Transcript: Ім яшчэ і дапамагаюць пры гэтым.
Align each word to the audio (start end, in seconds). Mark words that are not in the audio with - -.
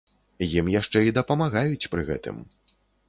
Ім 0.59 0.71
яшчэ 0.75 1.03
і 1.09 1.13
дапамагаюць 1.19 1.89
пры 1.93 2.07
гэтым. 2.09 2.41